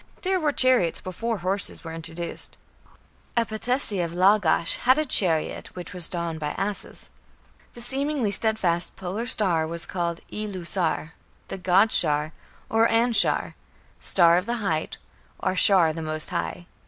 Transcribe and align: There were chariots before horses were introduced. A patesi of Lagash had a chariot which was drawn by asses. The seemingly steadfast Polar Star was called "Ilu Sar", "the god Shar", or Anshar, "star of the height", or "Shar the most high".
There 0.23 0.39
were 0.39 0.51
chariots 0.51 0.99
before 0.99 1.37
horses 1.37 1.83
were 1.83 1.93
introduced. 1.93 2.57
A 3.37 3.45
patesi 3.45 4.01
of 4.03 4.13
Lagash 4.15 4.77
had 4.77 4.97
a 4.97 5.05
chariot 5.05 5.75
which 5.75 5.93
was 5.93 6.09
drawn 6.09 6.39
by 6.39 6.55
asses. 6.57 7.11
The 7.75 7.81
seemingly 7.81 8.31
steadfast 8.31 8.95
Polar 8.95 9.27
Star 9.27 9.67
was 9.67 9.85
called 9.85 10.21
"Ilu 10.31 10.65
Sar", 10.65 11.13
"the 11.49 11.59
god 11.59 11.91
Shar", 11.91 12.33
or 12.67 12.87
Anshar, 12.87 13.53
"star 13.99 14.37
of 14.37 14.47
the 14.47 14.57
height", 14.57 14.97
or 15.37 15.55
"Shar 15.55 15.93
the 15.93 16.01
most 16.01 16.31
high". 16.31 16.65